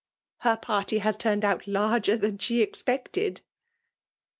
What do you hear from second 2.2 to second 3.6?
she expected